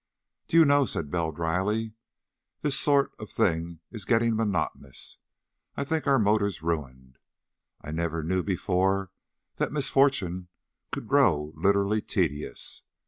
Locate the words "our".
6.07-6.17